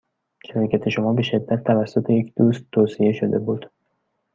شرکت 0.45 0.89
شما 0.89 1.13
به 1.13 1.21
شدت 1.21 1.63
توسط 1.63 2.09
یک 2.09 2.33
دوست 2.37 2.65
توصیه 2.71 3.13
شده 3.13 3.39
بود. 3.39 3.71